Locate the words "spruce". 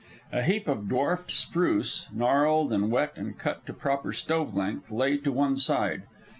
1.29-2.07